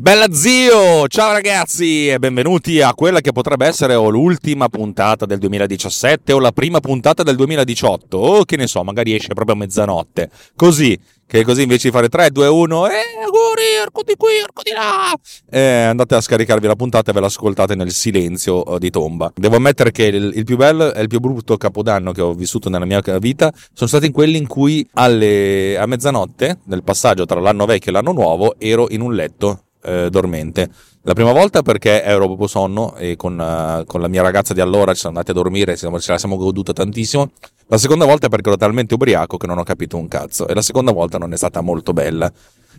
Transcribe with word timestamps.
Bella 0.00 0.32
zio! 0.32 1.08
Ciao 1.08 1.32
ragazzi 1.32 2.08
e 2.08 2.20
benvenuti 2.20 2.80
a 2.80 2.94
quella 2.94 3.20
che 3.20 3.32
potrebbe 3.32 3.66
essere 3.66 3.96
o 3.96 4.08
l'ultima 4.10 4.68
puntata 4.68 5.26
del 5.26 5.38
2017 5.38 6.32
o 6.34 6.38
la 6.38 6.52
prima 6.52 6.78
puntata 6.78 7.24
del 7.24 7.34
2018 7.34 8.16
o 8.16 8.44
che 8.44 8.56
ne 8.56 8.68
so, 8.68 8.84
magari 8.84 9.12
esce 9.16 9.34
proprio 9.34 9.56
a 9.56 9.58
mezzanotte. 9.58 10.30
Così, 10.54 10.96
che 11.26 11.42
così 11.42 11.62
invece 11.62 11.88
di 11.88 11.94
fare 11.94 12.08
3, 12.08 12.30
2, 12.30 12.46
1, 12.46 12.86
eh, 12.86 12.92
auguri, 13.24 13.76
arco 13.82 14.02
di 14.04 14.14
qui, 14.16 14.38
arco 14.40 14.62
di 14.62 14.70
là, 14.70 15.12
eh, 15.50 15.86
andate 15.86 16.14
a 16.14 16.20
scaricarvi 16.20 16.68
la 16.68 16.76
puntata 16.76 17.10
e 17.10 17.14
ve 17.14 17.18
l'ascoltate 17.18 17.74
nel 17.74 17.90
silenzio 17.90 18.76
eh, 18.76 18.78
di 18.78 18.90
tomba. 18.90 19.32
Devo 19.34 19.56
ammettere 19.56 19.90
che 19.90 20.04
il, 20.04 20.30
il, 20.32 20.44
più 20.44 20.56
bello 20.56 20.94
e 20.94 21.02
il 21.02 21.08
più 21.08 21.18
brutto 21.18 21.56
capodanno 21.56 22.12
che 22.12 22.20
ho 22.20 22.34
vissuto 22.34 22.68
nella 22.68 22.84
mia 22.84 23.02
vita 23.18 23.52
sono 23.72 23.88
stati 23.88 24.12
quelli 24.12 24.38
in 24.38 24.46
cui 24.46 24.88
alle, 24.92 25.76
a 25.76 25.86
mezzanotte, 25.86 26.60
nel 26.66 26.84
passaggio 26.84 27.26
tra 27.26 27.40
l'anno 27.40 27.66
vecchio 27.66 27.90
e 27.90 27.94
l'anno 27.94 28.12
nuovo, 28.12 28.54
ero 28.60 28.86
in 28.90 29.00
un 29.00 29.12
letto 29.12 29.64
eh, 29.88 30.10
dormente. 30.10 30.68
La 31.02 31.14
prima 31.14 31.32
volta 31.32 31.62
perché 31.62 32.02
ero 32.02 32.26
proprio 32.26 32.46
sonno 32.46 32.94
e 32.96 33.16
con, 33.16 33.38
uh, 33.38 33.84
con, 33.86 34.00
la 34.00 34.08
mia 34.08 34.20
ragazza 34.20 34.52
di 34.52 34.60
allora 34.60 34.92
ci 34.92 35.00
siamo 35.00 35.16
andati 35.16 35.30
a 35.30 35.40
dormire, 35.40 35.76
ce 35.76 35.88
la 35.88 36.18
siamo 36.18 36.36
goduta 36.36 36.72
tantissimo. 36.72 37.30
La 37.68 37.78
seconda 37.78 38.04
volta 38.04 38.28
perché 38.28 38.48
ero 38.48 38.58
talmente 38.58 38.94
ubriaco 38.94 39.36
che 39.38 39.46
non 39.46 39.58
ho 39.58 39.62
capito 39.62 39.96
un 39.96 40.08
cazzo. 40.08 40.46
E 40.46 40.54
la 40.54 40.62
seconda 40.62 40.92
volta 40.92 41.16
non 41.16 41.32
è 41.32 41.36
stata 41.36 41.60
molto 41.62 41.92
bella. 41.92 42.30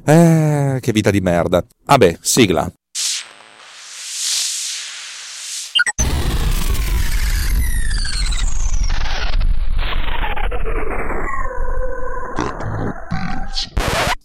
Eh, 0.06 0.78
che 0.80 0.92
vita 0.92 1.10
di 1.10 1.22
merda. 1.22 1.64
Vabbè, 1.86 2.18
sigla. 2.22 2.72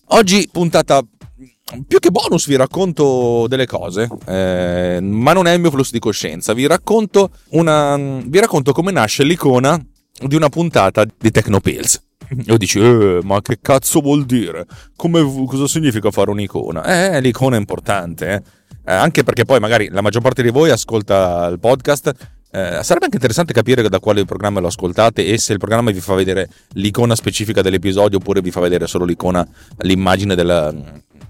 Oggi 0.09 0.49
puntata 0.53 1.03
più 1.87 1.99
che 1.99 2.11
bonus 2.11 2.47
vi 2.47 2.57
racconto 2.57 3.47
delle 3.49 3.67
cose, 3.67 4.09
eh, 4.27 4.99
ma 5.01 5.33
non 5.33 5.47
è 5.47 5.53
il 5.53 5.61
mio 5.61 5.71
flusso 5.71 5.93
di 5.93 5.99
coscienza. 5.99 6.53
Vi 6.53 6.67
racconto, 6.67 7.31
una, 7.51 7.97
vi 7.97 8.39
racconto 8.39 8.73
come 8.73 8.93
nasce 8.93 9.25
l'icona 9.25 9.81
di 10.21 10.37
una 10.37 10.49
puntata 10.49 11.05
di 11.05 11.31
Tecnopills. 11.31 12.03
E 12.47 12.57
dici, 12.57 12.79
eh, 12.79 13.21
ma 13.23 13.41
che 13.43 13.59
cazzo 13.61 14.01
vuol 14.01 14.25
dire? 14.25 14.67
Come, 14.97 15.23
cosa 15.47 15.67
significa 15.67 16.11
fare 16.11 16.31
un'icona? 16.31 17.15
Eh, 17.17 17.21
l'icona 17.21 17.57
è 17.57 17.59
importante, 17.59 18.33
eh. 18.33 18.43
Eh, 18.87 18.93
anche 18.93 19.23
perché 19.23 19.47
poi 19.47 19.61
magari 19.61 19.89
la 19.91 20.03
maggior 20.03 20.21
parte 20.21 20.43
di 20.43 20.51
voi 20.51 20.69
ascolta 20.69 21.47
il 21.47 21.59
podcast 21.59 22.13
eh, 22.55 22.83
sarebbe 22.83 23.07
anche 23.07 23.17
interessante 23.17 23.53
capire 23.53 23.89
da 23.89 23.99
quale 23.99 24.25
programma 24.27 24.61
lo 24.61 24.67
ascoltate 24.67 25.27
e 25.27 25.39
se 25.39 25.55
il 25.55 25.59
programma 25.59 25.91
vi 25.91 26.01
fa 26.01 26.15
vedere 26.15 26.49
l'icona 26.75 27.17
specifica 27.17 27.63
dell'episodio 27.63 28.19
oppure 28.19 28.43
vi 28.43 28.51
fa 28.51 28.61
vedere 28.61 28.87
solo 28.87 29.05
l'icona, 29.05 29.45
l'immagine 29.79 30.37
della, 30.37 30.73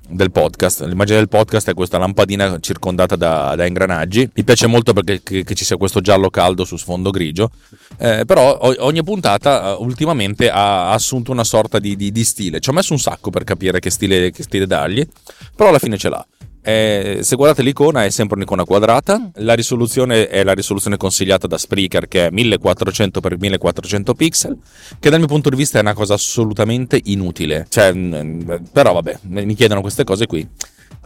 del 0.08 0.30
podcast. 0.30 0.82
L'immagine 0.84 1.18
del 1.18 1.28
podcast 1.28 1.70
è 1.70 1.74
questa 1.74 1.98
lampadina 1.98 2.58
circondata 2.60 3.16
da, 3.16 3.54
da 3.56 3.66
ingranaggi. 3.66 4.28
Mi 4.34 4.44
piace 4.44 4.66
molto 4.66 4.92
perché 4.92 5.22
che, 5.22 5.44
che 5.44 5.54
ci 5.54 5.64
sia 5.64 5.76
questo 5.76 6.00
giallo 6.00 6.30
caldo 6.30 6.64
su 6.64 6.76
sfondo 6.76 7.10
grigio. 7.10 7.50
Eh, 7.98 8.24
però 8.26 8.58
ogni 8.60 9.02
puntata 9.02 9.70
eh, 9.70 9.76
ultimamente 9.78 10.50
ha 10.50 10.90
assunto 10.90 11.32
una 11.32 11.44
sorta 11.44 11.78
di, 11.78 11.96
di, 11.96 12.12
di, 12.12 12.24
stile. 12.24 12.60
Ci 12.60 12.70
ho 12.70 12.72
messo 12.72 12.92
un 12.92 12.98
sacco 12.98 13.30
per 13.30 13.44
capire 13.44 13.80
che 13.80 13.90
stile, 13.90 14.30
che 14.30 14.42
stile 14.42 14.66
dargli, 14.66 15.06
però 15.54 15.70
alla 15.70 15.78
fine 15.78 15.96
ce 15.96 16.08
l'ha. 16.08 16.26
Eh, 16.66 17.18
se 17.20 17.36
guardate 17.36 17.62
l'icona 17.62 18.06
è 18.06 18.10
sempre 18.10 18.36
un'icona 18.36 18.64
quadrata, 18.64 19.30
la 19.34 19.52
risoluzione 19.52 20.28
è 20.28 20.42
la 20.42 20.54
risoluzione 20.54 20.96
consigliata 20.96 21.46
da 21.46 21.58
Spreaker 21.58 22.08
che 22.08 22.28
è 22.28 22.30
1400x1400 22.30 24.14
pixel, 24.16 24.56
che 24.98 25.10
dal 25.10 25.18
mio 25.18 25.28
punto 25.28 25.50
di 25.50 25.56
vista 25.56 25.76
è 25.76 25.82
una 25.82 25.92
cosa 25.92 26.14
assolutamente 26.14 26.98
inutile. 27.04 27.66
Cioè, 27.68 27.92
mm, 27.92 28.50
però 28.72 28.94
vabbè, 28.94 29.18
mi 29.24 29.54
chiedono 29.54 29.82
queste 29.82 30.04
cose 30.04 30.26
qui. 30.26 30.48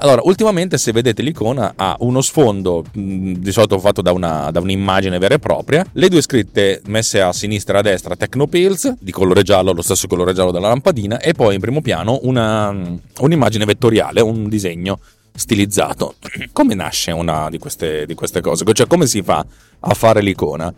Allora, 0.01 0.21
ultimamente 0.23 0.79
se 0.79 0.93
vedete 0.93 1.23
l'icona 1.23 1.73
ha 1.75 1.97
uno 2.01 2.21
sfondo 2.21 2.85
mm, 2.97 3.33
di 3.33 3.51
solito 3.51 3.81
fatto 3.81 4.01
da, 4.01 4.13
una, 4.13 4.53
da, 4.53 4.61
un'immagine 4.61 5.19
vera 5.19 5.35
e 5.35 5.39
propria, 5.41 5.85
le 5.95 6.09
due 6.09 6.23
scritte 6.23 6.83
messe 6.87 7.21
a 7.21 7.33
sinistra 7.33 7.79
e 7.79 7.81
a 7.81 7.83
destra 7.83 8.15
Technopills 8.15 8.95
di 9.01 9.11
colore 9.11 9.43
giallo, 9.43 9.73
lo 9.73 9.83
stesso 9.83 10.07
colore 10.07 10.35
giallo 10.35 10.53
della 10.53 10.69
lampadina, 10.69 11.19
e 11.19 11.33
poi 11.33 11.57
in 11.57 11.61
primo 11.61 11.81
piano 11.81 12.21
una, 12.23 12.71
mm, 12.71 12.95
un'immagine 13.19 13.65
vettoriale, 13.65 14.21
un 14.21 14.49
disegno 14.49 15.01
stilizzato. 15.35 16.17
Come 16.53 16.75
nasce 16.75 17.11
una 17.11 17.49
di 17.51 17.59
queste, 17.59 18.07
di 18.07 18.15
queste 18.15 18.41
cose? 18.41 18.65
Cioè, 18.73 18.87
come 18.87 19.07
si 19.07 19.23
fa 19.23 19.45
a 19.81 19.95
fare 19.95 20.21
l'icona? 20.21 20.73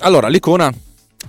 Allora, 0.00 0.28
l'icona 0.28 0.72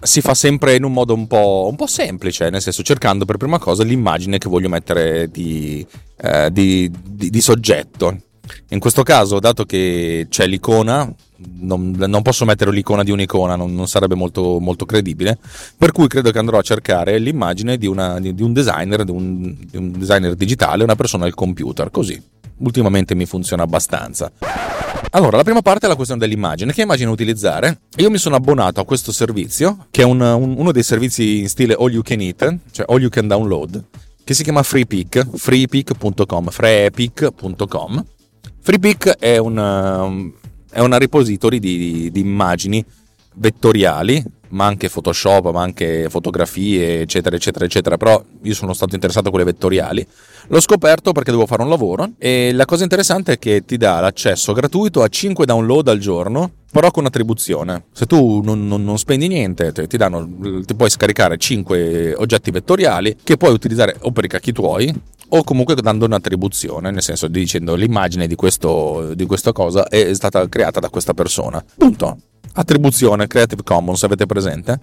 si 0.02 0.22
fa 0.22 0.34
sempre 0.34 0.76
in 0.76 0.84
un 0.84 0.94
modo 0.94 1.14
un 1.14 1.28
po', 1.28 1.68
un 1.70 1.76
po', 1.76 1.88
semplice, 1.88 2.50
nel 2.50 2.62
senso 2.62 2.84
cercando 2.84 3.26
per 3.26 3.38
prima 3.38 3.58
cosa 3.60 3.84
l'immagine 3.84 4.38
che 4.38 4.50
voglio 4.50 4.70
mettere 4.70 5.30
di, 5.30 5.86
eh, 6.18 6.50
di, 6.52 6.92
di, 7.04 7.30
di 7.30 7.42
soggetto. 7.42 8.16
In 8.70 8.80
questo 8.80 9.04
caso, 9.04 9.40
dato 9.40 9.66
che 9.66 10.28
c'è 10.30 10.48
l'icona, 10.48 11.12
non, 11.60 11.92
non, 11.98 12.22
posso 12.22 12.46
mettere 12.46 12.72
l'icona 12.72 13.04
di 13.04 13.12
un'icona, 13.12 13.56
non, 13.56 13.74
non 13.74 13.88
sarebbe 13.88 14.16
molto, 14.16 14.60
molto, 14.60 14.86
credibile. 14.86 15.38
Per 15.78 15.92
cui 15.92 16.08
credo 16.08 16.32
che 16.32 16.40
andrò 16.40 16.58
a 16.58 16.62
cercare 16.62 17.18
l'immagine 17.20 17.78
di, 17.78 17.88
una, 17.88 18.20
di, 18.20 18.34
di 18.34 18.42
un 18.42 18.54
designer, 18.54 19.04
di 19.04 19.12
un, 19.12 19.56
di 19.60 19.78
un, 19.78 19.92
designer 19.92 20.36
digitale, 20.36 20.84
una 20.84 20.96
persona 20.96 21.26
al 21.26 21.34
computer, 21.34 21.92
così. 21.92 22.22
Ultimamente 22.60 23.14
mi 23.14 23.26
funziona 23.26 23.64
abbastanza. 23.64 24.32
Allora, 25.12 25.38
la 25.38 25.44
prima 25.44 25.62
parte 25.62 25.86
è 25.86 25.90
la 25.90 25.96
questione 25.96 26.22
dell'immagine. 26.22 26.74
Che 26.74 26.82
immagine 26.82 27.10
utilizzare? 27.12 27.82
Io 27.98 28.10
mi 28.10 28.18
sono 28.18 28.36
abbonato 28.36 28.82
a 28.82 28.86
questo 28.86 29.12
servizio, 29.12 29.86
che 29.92 30.02
è 30.02 30.06
un, 30.06 30.22
uno 30.22 30.72
dei 30.72 30.84
servizi 30.84 31.40
in 31.40 31.50
stile 31.50 31.76
all 31.78 31.92
you 31.92 32.02
can 32.02 32.20
eat, 32.20 32.58
cioè 32.72 32.86
all 32.90 33.00
you 33.00 33.10
can 33.10 33.28
download, 33.28 33.84
che 34.24 34.34
si 34.34 34.44
chiama 34.44 34.64
FreePic, 34.64 35.36
freepic.com, 35.36 36.50
freepic.com. 36.50 38.06
FreePic 38.60 39.18
è 39.20 39.38
un 39.38 40.34
è 40.70 40.80
una 40.80 40.98
repository 40.98 41.60
di, 41.60 41.78
di, 41.78 42.12
di 42.12 42.20
immagini 42.20 42.84
vettoriali, 43.38 44.24
ma 44.50 44.66
anche 44.66 44.90
Photoshop, 44.90 45.52
ma 45.52 45.62
anche 45.62 46.08
fotografie, 46.10 47.02
eccetera, 47.02 47.36
eccetera, 47.36 47.66
eccetera. 47.66 47.98
Però 47.98 48.24
io 48.42 48.54
sono 48.54 48.74
stato 48.74 48.96
interessato 48.96 49.28
a 49.28 49.32
quelle 49.32 49.46
vettoriali. 49.46 50.06
L'ho 50.50 50.62
scoperto 50.62 51.12
perché 51.12 51.32
devo 51.32 51.46
fare 51.46 51.62
un 51.62 51.70
lavoro 51.70 52.12
e 52.18 52.54
la 52.54 52.66
cosa 52.66 52.84
interessante 52.84 53.34
è 53.34 53.40
che 53.40 53.66
ti 53.66 53.76
dà 53.76 54.00
l'accesso 54.00 54.54
gratuito 54.54 55.02
a 55.02 55.08
5 55.08 55.46
download 55.46 55.90
al 55.90 56.00
giorno, 56.00 56.52
però 56.72 56.90
con 56.90 57.06
attribuzione. 57.06 57.86
Se 57.92 58.06
tu 58.06 58.42
non, 58.42 58.66
non, 58.66 58.84
non 58.84 58.98
spendi 58.98 59.28
niente, 59.28 59.74
ti, 59.74 59.98
danno, 59.98 60.30
ti 60.66 60.74
puoi 60.74 60.90
scaricare 60.90 61.38
5 61.38 62.16
oggetti 62.16 62.52
vettoriali 62.52 63.18
che 63.22 63.36
puoi 63.36 63.52
utilizzare 63.52 63.98
o 64.02 64.12
per 64.12 64.24
i 64.24 64.30
cacchi 64.30 64.54
tuoi 64.54 64.94
o 65.30 65.44
comunque 65.44 65.76
dando 65.76 66.06
un'attribuzione, 66.06 66.92
nel 66.92 67.02
senso 67.02 67.28
dicendo 67.28 67.76
l'immagine 67.76 68.28
di, 68.28 68.36
questo, 68.36 69.14
di 69.14 69.26
questa 69.26 69.52
cosa 69.52 69.88
è 69.88 70.14
stata 70.14 70.48
creata 70.48 70.80
da 70.80 70.90
questa 70.90 71.14
persona. 71.14 71.64
Punto. 71.78 72.18
Attribuzione 72.54 73.28
Creative 73.28 73.62
Commons, 73.64 74.04
avete 74.04 74.26
presente? 74.26 74.80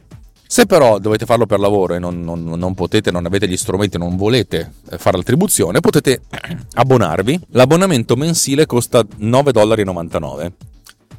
Se 0.47 0.67
però 0.67 0.99
dovete 0.99 1.25
farlo 1.25 1.47
per 1.47 1.59
lavoro 1.59 1.95
e 1.95 1.99
non, 1.99 2.23
non, 2.23 2.45
non, 2.45 2.75
potete, 2.75 3.11
non 3.11 3.27
avete 3.27 3.49
gli 3.49 3.57
strumenti, 3.57 3.99
non 3.99 4.17
volete 4.17 4.75
eh, 4.91 4.99
fare 4.99 5.17
l'attribuzione, 5.17 5.81
potete 5.81 6.23
abbonarvi. 6.75 7.41
L'abbonamento 7.51 8.15
mensile 8.15 8.67
costa 8.67 9.01
9,99 9.01 10.53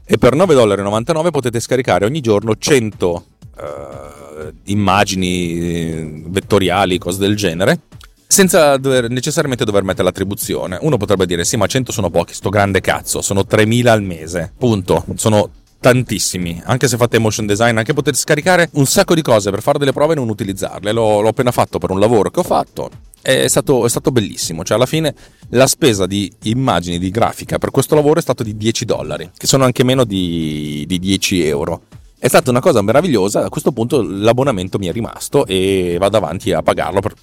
e 0.05 0.17
per 0.17 0.35
9,99 0.35 1.31
potete 1.31 1.59
scaricare 1.59 2.05
ogni 2.05 2.21
giorno 2.21 2.55
100 2.55 3.25
uh, 3.57 4.51
immagini 4.65 5.59
eh, 5.59 6.23
vettoriali, 6.27 6.99
cose 6.99 7.19
del 7.19 7.35
genere, 7.35 7.81
senza 8.27 8.77
dover, 8.77 9.09
necessariamente 9.09 9.65
dover 9.65 9.83
mettere 9.83 10.03
l'attribuzione. 10.03 10.77
Uno 10.81 10.97
potrebbe 10.97 11.25
dire: 11.25 11.45
Sì, 11.45 11.57
ma 11.57 11.67
100 11.67 11.91
sono 11.91 12.09
pochi, 12.09 12.33
sto 12.33 12.49
grande 12.49 12.81
cazzo, 12.81 13.21
sono 13.21 13.45
3000 13.45 13.91
al 13.91 14.01
mese. 14.01 14.53
Punto. 14.57 15.05
Sono 15.15 15.49
tantissimi. 15.79 16.59
Anche 16.65 16.87
se 16.87 16.97
fate 16.97 17.19
motion 17.19 17.45
design, 17.45 17.77
anche 17.77 17.93
potete 17.93 18.17
scaricare 18.17 18.69
un 18.73 18.87
sacco 18.87 19.13
di 19.13 19.21
cose 19.21 19.51
per 19.51 19.61
fare 19.61 19.77
delle 19.77 19.93
prove 19.93 20.13
e 20.13 20.15
non 20.15 20.29
utilizzarle. 20.29 20.91
L'ho, 20.91 21.21
l'ho 21.21 21.27
appena 21.27 21.51
fatto 21.51 21.77
per 21.77 21.91
un 21.91 21.99
lavoro 21.99 22.31
che 22.31 22.39
ho 22.39 22.43
fatto. 22.43 22.89
È 23.21 23.47
stato, 23.47 23.85
è 23.85 23.89
stato, 23.89 24.11
bellissimo. 24.11 24.63
Cioè, 24.63 24.77
alla 24.77 24.87
fine 24.87 25.13
la 25.49 25.67
spesa 25.67 26.07
di 26.07 26.31
immagini, 26.43 26.97
di 26.97 27.11
grafica 27.11 27.59
per 27.59 27.69
questo 27.69 27.93
lavoro 27.93 28.19
è 28.19 28.21
stata 28.21 28.43
di 28.43 28.57
10 28.57 28.85
dollari, 28.85 29.29
che 29.37 29.45
sono 29.45 29.63
anche 29.63 29.83
meno 29.83 30.03
di, 30.03 30.85
di 30.87 30.97
10 30.97 31.45
euro. 31.45 31.81
È 32.17 32.27
stata 32.27 32.49
una 32.49 32.61
cosa 32.61 32.81
meravigliosa. 32.81 33.45
A 33.45 33.49
questo 33.49 33.71
punto 33.71 34.01
l'abbonamento 34.01 34.79
mi 34.79 34.87
è 34.87 34.91
rimasto 34.91 35.45
e 35.45 35.97
vado 35.99 36.17
avanti 36.17 36.51
a 36.51 36.63
pagarlo 36.63 36.99
per 36.99 37.13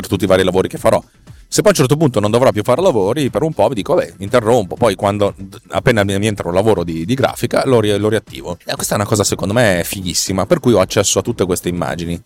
per 0.00 0.08
tutti 0.08 0.24
i 0.24 0.26
vari 0.26 0.42
lavori 0.42 0.68
che 0.68 0.78
farò. 0.78 1.02
Se 1.52 1.62
poi 1.62 1.72
a 1.72 1.74
un 1.74 1.80
certo 1.80 1.96
punto 1.96 2.20
non 2.20 2.30
dovrò 2.30 2.52
più 2.52 2.62
fare 2.62 2.80
lavori, 2.80 3.28
per 3.28 3.42
un 3.42 3.52
po' 3.52 3.68
mi 3.68 3.74
dico, 3.74 3.94
vabbè, 3.94 4.14
interrompo, 4.18 4.76
poi 4.76 4.94
quando 4.94 5.34
appena 5.70 6.04
mi 6.04 6.26
entra 6.26 6.48
un 6.48 6.54
lavoro 6.54 6.84
di, 6.84 7.04
di 7.04 7.14
grafica 7.14 7.66
lo, 7.66 7.80
lo, 7.80 8.08
riattivo. 8.08 8.56
E 8.64 8.74
questa 8.74 8.94
è 8.94 8.96
una 8.96 9.06
cosa 9.06 9.24
secondo 9.24 9.52
me 9.52 9.82
fighissima, 9.84 10.46
per 10.46 10.60
cui 10.60 10.74
ho 10.74 10.80
accesso 10.80 11.18
a 11.18 11.22
tutte 11.22 11.44
queste 11.44 11.68
immagini. 11.68 12.22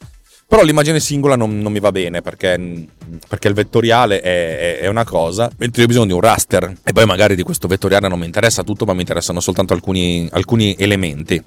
Però 0.47 0.63
l'immagine 0.63 1.01
singola 1.01 1.37
non, 1.37 1.59
non 1.59 1.73
mi 1.73 1.81
va 1.81 1.91
bene 1.91 2.21
perché, 2.21 2.87
perché 3.27 3.49
il 3.49 3.55
vettoriale 3.55 4.21
è, 4.21 4.59
è, 4.59 4.79
è, 4.81 4.87
una 4.89 5.05
cosa, 5.05 5.51
mentre 5.57 5.81
io 5.81 5.87
ho 5.87 5.89
bisogno 5.89 6.07
di 6.09 6.13
un 6.13 6.21
raster 6.21 6.77
e 6.85 6.93
poi 6.93 7.07
magari 7.07 7.35
di 7.35 7.43
questo 7.43 7.67
vettoriale 7.67 8.09
non 8.09 8.19
mi 8.19 8.27
interessa 8.27 8.63
tutto, 8.63 8.85
ma 8.85 8.93
mi 8.93 9.01
interessano 9.01 9.41
soltanto 9.41 9.73
alcuni, 9.73 10.29
alcuni 10.33 10.77
elementi. 10.79 11.43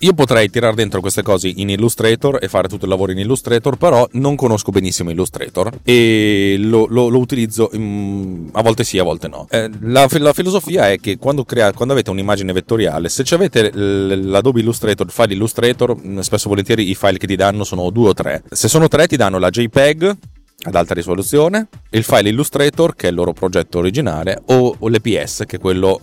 Io 0.00 0.12
potrei 0.12 0.50
tirare 0.50 0.74
dentro 0.74 1.00
queste 1.00 1.22
cose 1.22 1.48
in 1.48 1.70
Illustrator 1.70 2.38
e 2.40 2.48
fare 2.48 2.68
tutto 2.68 2.84
il 2.84 2.90
lavoro 2.90 3.12
in 3.12 3.18
Illustrator, 3.18 3.76
però 3.76 4.06
non 4.12 4.36
conosco 4.36 4.70
benissimo 4.70 5.10
Illustrator 5.10 5.70
e 5.82 6.56
lo, 6.58 6.86
lo, 6.88 7.08
lo 7.08 7.18
utilizzo 7.18 7.70
in, 7.72 8.50
a 8.52 8.62
volte 8.62 8.84
sì, 8.84 8.98
a 8.98 9.02
volte 9.02 9.28
no. 9.28 9.46
Eh, 9.50 9.70
la, 9.80 10.06
la, 10.10 10.32
filosofia 10.34 10.90
è 10.90 10.98
che 11.00 11.16
quando, 11.16 11.44
crea, 11.44 11.72
quando, 11.72 11.94
avete 11.94 12.10
un'immagine 12.10 12.52
vettoriale, 12.52 13.08
se 13.08 13.22
avete 13.34 13.70
l'Adobe 13.72 14.60
Illustrator, 14.60 15.06
il 15.06 15.12
file 15.12 15.34
Illustrator, 15.34 15.96
spesso 16.20 16.46
e 16.46 16.50
volentieri 16.50 16.90
i 16.90 16.94
file 16.94 17.16
che 17.16 17.26
ti 17.26 17.36
danno 17.36 17.64
sono 17.64 17.88
due 17.90 18.10
o 18.10 18.14
tre. 18.14 18.42
Se 18.50 18.68
sono 18.68 18.88
tre 18.88 19.06
ti 19.06 19.16
danno 19.16 19.38
la 19.38 19.48
JPEG 19.48 20.16
ad 20.62 20.74
alta 20.74 20.94
risoluzione, 20.94 21.68
il 21.90 22.02
file 22.02 22.30
Illustrator 22.30 22.94
che 22.94 23.06
è 23.06 23.10
il 23.10 23.16
loro 23.16 23.32
progetto 23.32 23.78
originale 23.78 24.42
o, 24.46 24.74
o 24.78 24.88
l'EPS 24.88 25.44
che 25.46 25.56
è 25.56 25.58
quello 25.58 25.98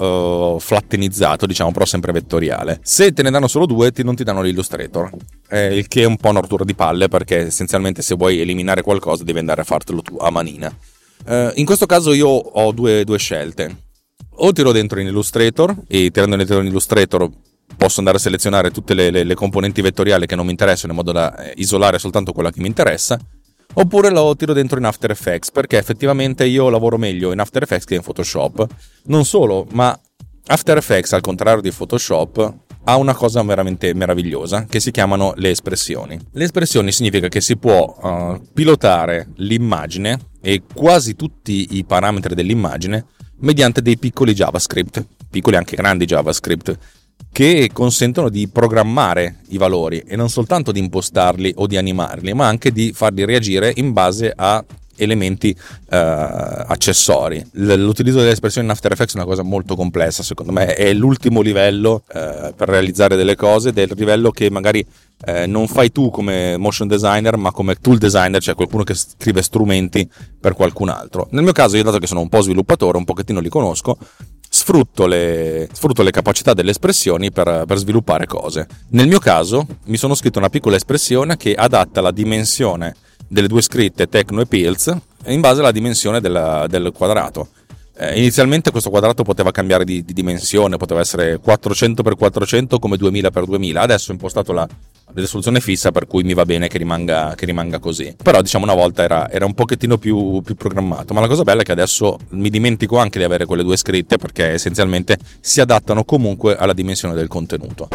uh, 0.55 0.59
flattenizzato 0.59 1.45
diciamo 1.45 1.71
però 1.71 1.85
sempre 1.85 2.11
vettoriale. 2.11 2.79
Se 2.83 3.11
te 3.13 3.23
ne 3.23 3.31
danno 3.31 3.47
solo 3.47 3.65
due 3.65 3.91
ti, 3.91 4.03
non 4.03 4.15
ti 4.15 4.23
danno 4.23 4.41
l'Illustrator, 4.41 5.09
eh, 5.49 5.75
il 5.75 5.87
che 5.87 6.03
è 6.03 6.05
un 6.05 6.17
po' 6.17 6.29
una 6.29 6.39
rottura 6.39 6.63
di 6.63 6.75
palle 6.75 7.07
perché 7.07 7.47
essenzialmente 7.47 8.01
se 8.01 8.15
vuoi 8.15 8.39
eliminare 8.39 8.83
qualcosa 8.83 9.23
devi 9.23 9.39
andare 9.39 9.61
a 9.61 9.65
fartelo 9.65 10.01
tu 10.01 10.17
a 10.19 10.29
manina. 10.29 10.73
Uh, 11.25 11.51
in 11.55 11.65
questo 11.65 11.85
caso 11.85 12.13
io 12.13 12.27
ho 12.27 12.71
due, 12.71 13.03
due 13.03 13.17
scelte. 13.17 13.75
O 14.37 14.51
tiro 14.51 14.71
dentro 14.71 14.99
in 14.99 15.07
Illustrator 15.07 15.75
e 15.87 16.09
tirando 16.11 16.35
dentro 16.35 16.59
in 16.59 16.67
Illustrator 16.67 17.29
posso 17.75 17.99
andare 17.99 18.17
a 18.17 18.19
selezionare 18.19 18.71
tutte 18.71 18.93
le, 18.93 19.09
le, 19.09 19.23
le, 19.23 19.33
componenti 19.33 19.81
vettoriali 19.81 20.25
che 20.25 20.35
non 20.35 20.45
mi 20.45 20.51
interessano 20.51 20.91
in 20.91 20.97
modo 20.99 21.11
da 21.11 21.35
eh, 21.35 21.53
isolare 21.57 21.97
soltanto 21.97 22.31
quella 22.31 22.51
che 22.51 22.61
mi 22.61 22.67
interessa 22.67 23.19
oppure 23.73 24.09
lo 24.09 24.35
tiro 24.35 24.53
dentro 24.53 24.77
in 24.77 24.85
After 24.85 25.11
Effects 25.11 25.51
perché 25.51 25.77
effettivamente 25.77 26.45
io 26.45 26.69
lavoro 26.69 26.97
meglio 26.97 27.31
in 27.31 27.39
After 27.39 27.63
Effects 27.63 27.85
che 27.85 27.95
in 27.95 28.01
Photoshop. 28.01 28.65
Non 29.05 29.25
solo, 29.25 29.67
ma 29.71 29.97
After 30.47 30.77
Effects 30.77 31.13
al 31.13 31.21
contrario 31.21 31.61
di 31.61 31.71
Photoshop 31.71 32.53
ha 32.85 32.97
una 32.97 33.13
cosa 33.13 33.41
veramente 33.43 33.93
meravigliosa 33.93 34.65
che 34.65 34.79
si 34.79 34.91
chiamano 34.91 35.33
le 35.37 35.51
espressioni. 35.51 36.19
Le 36.31 36.43
espressioni 36.43 36.91
significa 36.91 37.29
che 37.29 37.41
si 37.41 37.55
può 37.57 37.97
uh, 38.01 38.41
pilotare 38.53 39.29
l'immagine 39.37 40.19
e 40.41 40.63
quasi 40.73 41.15
tutti 41.15 41.77
i 41.77 41.85
parametri 41.85 42.35
dell'immagine 42.35 43.05
mediante 43.39 43.81
dei 43.81 43.97
piccoli 43.97 44.33
JavaScript, 44.33 45.05
piccoli 45.29 45.55
anche 45.55 45.75
grandi 45.75 46.05
JavaScript, 46.05 46.77
che 47.31 47.71
consentono 47.73 48.29
di 48.29 48.47
programmare 48.47 49.37
i 49.49 49.57
valori 49.57 50.03
e 50.05 50.15
non 50.15 50.29
soltanto 50.29 50.71
di 50.71 50.79
impostarli 50.79 51.53
o 51.57 51.65
di 51.65 51.77
animarli, 51.77 52.33
ma 52.33 52.47
anche 52.47 52.71
di 52.71 52.93
farli 52.93 53.25
reagire 53.25 53.73
in 53.75 53.91
base 53.91 54.31
a 54.35 54.63
elementi 54.95 55.49
uh, 55.49 55.85
accessori. 55.89 57.43
L'utilizzo 57.53 58.19
delle 58.19 58.31
espressioni 58.31 58.67
in 58.67 58.73
After 58.73 58.91
Effects 58.91 59.15
è 59.15 59.17
una 59.17 59.25
cosa 59.25 59.41
molto 59.41 59.75
complessa, 59.75 60.21
secondo 60.21 60.51
me 60.51 60.75
è 60.75 60.93
l'ultimo 60.93 61.41
livello 61.41 62.03
uh, 62.07 62.53
per 62.55 62.69
realizzare 62.69 63.15
delle 63.15 63.35
cose, 63.35 63.73
del 63.73 63.91
livello 63.95 64.29
che 64.29 64.51
magari 64.51 64.85
uh, 65.25 65.47
non 65.47 65.67
fai 65.67 65.91
tu 65.91 66.11
come 66.11 66.57
motion 66.57 66.87
designer, 66.87 67.37
ma 67.37 67.51
come 67.51 67.75
tool 67.75 67.97
designer, 67.97 68.41
cioè 68.41 68.53
qualcuno 68.53 68.83
che 68.83 68.93
scrive 68.93 69.41
strumenti 69.41 70.07
per 70.39 70.53
qualcun 70.53 70.89
altro. 70.89 71.27
Nel 71.31 71.43
mio 71.43 71.53
caso, 71.53 71.75
io 71.77 71.83
dato 71.83 71.97
che 71.97 72.07
sono 72.07 72.21
un 72.21 72.29
po' 72.29 72.41
sviluppatore, 72.41 72.97
un 72.97 73.05
pochettino 73.05 73.39
li 73.39 73.49
conosco, 73.49 73.97
sfrutto 74.63 75.05
le, 75.07 75.67
sfrutto 75.73 76.03
le 76.03 76.11
capacità 76.11 76.53
delle 76.53 76.71
espressioni 76.71 77.31
per, 77.31 77.65
per, 77.67 77.77
sviluppare 77.77 78.25
cose. 78.25 78.65
Nel 78.91 79.09
mio 79.09 79.19
caso 79.19 79.67
mi 79.87 79.97
sono 79.97 80.15
scritto 80.15 80.39
una 80.39 80.47
piccola 80.47 80.77
espressione 80.77 81.35
che 81.35 81.53
adatta 81.53 81.99
la 81.99 82.11
dimensione 82.11 82.95
delle 83.27 83.49
due 83.49 83.61
scritte 83.61 84.07
Tecno 84.07 84.39
e 84.39 84.45
Pills 84.45 84.95
in 85.25 85.41
base 85.41 85.59
alla 85.59 85.71
dimensione 85.71 86.21
della, 86.21 86.65
del 86.69 86.93
quadrato. 86.95 87.49
Eh, 87.97 88.17
inizialmente 88.17 88.71
questo 88.71 88.89
quadrato 88.89 89.23
poteva 89.23 89.51
cambiare 89.51 89.83
di, 89.83 90.03
di, 90.05 90.13
dimensione, 90.13 90.77
poteva 90.77 91.01
essere 91.01 91.41
400x400 91.45 92.79
come 92.79 92.95
2000x2000, 92.95 93.75
adesso 93.75 94.11
ho 94.11 94.13
impostato 94.13 94.53
la, 94.53 94.67
risoluzione 95.13 95.59
fissa 95.59 95.91
per 95.91 96.07
cui 96.07 96.23
mi 96.23 96.33
va 96.33 96.45
bene 96.45 96.67
che 96.67 96.77
rimanga, 96.77 97.33
che 97.35 97.45
rimanga 97.45 97.79
così. 97.79 98.15
Però 98.21 98.41
diciamo 98.41 98.63
una 98.65 98.73
volta 98.73 99.03
era, 99.03 99.29
era 99.29 99.45
un 99.45 99.53
pochettino 99.53 99.97
più, 99.97 100.41
più, 100.41 100.55
programmato, 100.55 101.13
ma 101.13 101.21
la 101.21 101.27
cosa 101.27 101.43
bella 101.43 101.61
è 101.61 101.63
che 101.63 101.71
adesso 101.71 102.19
mi 102.29 102.49
dimentico 102.49 102.97
anche 102.97 103.19
di 103.19 103.25
avere 103.25 103.45
quelle 103.45 103.63
due 103.63 103.77
scritte 103.77 104.17
perché 104.17 104.51
essenzialmente 104.51 105.17
si 105.39 105.61
adattano 105.61 106.03
comunque 106.03 106.55
alla 106.55 106.73
dimensione 106.73 107.13
del 107.13 107.27
contenuto. 107.27 107.89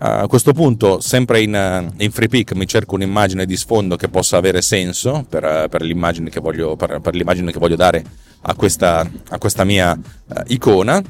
A 0.00 0.28
questo 0.28 0.52
punto, 0.52 1.00
sempre 1.00 1.40
in, 1.40 1.92
in 1.96 2.10
FreePic, 2.12 2.52
mi 2.52 2.68
cerco 2.68 2.94
un'immagine 2.94 3.44
di 3.44 3.56
sfondo 3.56 3.96
che 3.96 4.08
possa 4.08 4.36
avere 4.36 4.62
senso 4.62 5.26
per, 5.28 5.66
per, 5.68 5.82
l'immagine, 5.82 6.30
che 6.30 6.38
voglio, 6.38 6.76
per, 6.76 7.00
per 7.00 7.16
l'immagine 7.16 7.50
che 7.50 7.58
voglio 7.58 7.74
dare 7.74 8.04
a 8.42 8.54
questa, 8.54 9.08
a 9.30 9.38
questa 9.38 9.64
mia 9.64 9.92
uh, 9.92 10.34
icona 10.46 11.02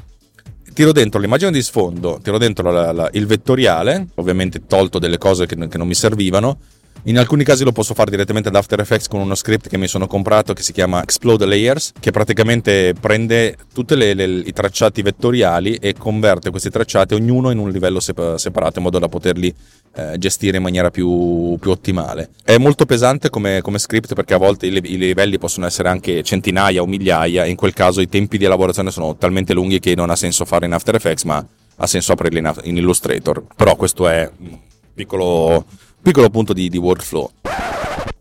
tiro 0.79 0.93
dentro 0.93 1.19
l'immagine 1.19 1.51
di 1.51 1.61
sfondo, 1.61 2.21
tiro 2.23 2.37
dentro 2.37 2.71
la, 2.71 2.93
la, 2.93 3.09
il 3.11 3.25
vettoriale, 3.25 4.07
ovviamente 4.15 4.65
tolto 4.65 4.97
delle 4.97 5.17
cose 5.17 5.45
che, 5.45 5.57
che 5.67 5.77
non 5.77 5.87
mi 5.87 5.93
servivano, 5.93 6.57
in 7.03 7.17
alcuni 7.17 7.43
casi 7.43 7.63
lo 7.63 7.71
posso 7.71 7.93
fare 7.93 8.11
direttamente 8.11 8.51
da 8.51 8.59
After 8.59 8.79
Effects 8.79 9.07
con 9.07 9.21
uno 9.21 9.33
script 9.33 9.69
che 9.69 9.77
mi 9.77 9.87
sono 9.87 10.05
comprato 10.05 10.53
che 10.53 10.61
si 10.61 10.73
chiama 10.73 11.01
Explode 11.01 11.45
Layers, 11.45 11.93
che 11.99 12.11
praticamente 12.11 12.93
prende 12.99 13.55
tutti 13.73 13.93
i 13.93 14.51
tracciati 14.53 15.01
vettoriali 15.01 15.75
e 15.75 15.93
converte 15.93 16.49
questi 16.49 16.69
tracciati 16.69 17.13
ognuno 17.13 17.51
in 17.51 17.57
un 17.57 17.69
livello 17.69 17.99
separato 17.99 18.79
in 18.79 18.83
modo 18.83 18.99
da 18.99 19.07
poterli 19.07 19.53
eh, 19.95 20.17
gestire 20.17 20.57
in 20.57 20.63
maniera 20.63 20.91
più, 20.91 21.57
più, 21.59 21.71
ottimale. 21.71 22.29
È 22.43 22.57
molto 22.57 22.85
pesante 22.85 23.29
come, 23.29 23.61
come 23.61 23.79
script 23.79 24.13
perché 24.13 24.33
a 24.33 24.37
volte 24.37 24.67
i, 24.67 24.73
i, 24.73 24.97
livelli 24.97 25.37
possono 25.37 25.65
essere 25.65 25.89
anche 25.89 26.21
centinaia 26.21 26.81
o 26.81 26.85
migliaia, 26.85 27.45
in 27.45 27.55
quel 27.55 27.73
caso 27.73 28.01
i 28.01 28.09
tempi 28.09 28.37
di 28.37 28.45
elaborazione 28.45 28.91
sono 28.91 29.15
talmente 29.15 29.53
lunghi 29.53 29.79
che 29.79 29.95
non 29.95 30.09
ha 30.09 30.15
senso 30.15 30.45
farlo 30.45 30.65
in 30.65 30.73
After 30.73 30.95
Effects, 30.95 31.23
ma 31.23 31.45
ha 31.81 31.87
senso 31.87 32.11
aprirli 32.11 32.39
in, 32.39 32.53
in 32.63 32.77
Illustrator. 32.77 33.41
Però 33.55 33.75
questo 33.75 34.07
è 34.07 34.29
un 34.37 34.57
piccolo 34.93 35.65
piccolo 36.01 36.29
punto 36.29 36.53
di, 36.53 36.69
di 36.69 36.77
workflow. 36.77 37.31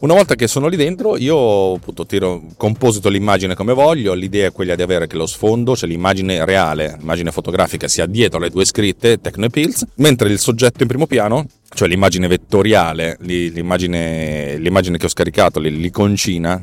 Una 0.00 0.14
volta 0.14 0.36
che 0.36 0.46
sono 0.46 0.68
lì 0.68 0.76
dentro, 0.76 1.16
io 1.16 1.74
appunto 1.74 2.06
tiro, 2.06 2.44
composito 2.56 3.08
l'immagine 3.08 3.56
come 3.56 3.72
voglio. 3.72 4.14
L'idea 4.14 4.46
è 4.46 4.52
quella 4.52 4.76
di 4.76 4.82
avere 4.82 5.08
che 5.08 5.16
lo 5.16 5.26
sfondo, 5.26 5.74
cioè 5.74 5.88
l'immagine 5.88 6.44
reale, 6.44 6.94
l'immagine 6.98 7.32
fotografica, 7.32 7.88
sia 7.88 8.06
dietro 8.06 8.38
le 8.38 8.48
due 8.48 8.64
scritte 8.64 9.20
Techno 9.20 9.46
e 9.46 9.50
Pills, 9.50 9.84
mentre 9.96 10.28
il 10.28 10.38
soggetto 10.38 10.82
in 10.82 10.88
primo 10.88 11.08
piano, 11.08 11.46
cioè 11.74 11.88
l'immagine 11.88 12.28
vettoriale, 12.28 13.16
l'immagine, 13.22 14.56
l'immagine 14.58 14.98
che 14.98 15.06
ho 15.06 15.08
scaricato, 15.08 15.58
l'iconcina, 15.58 16.62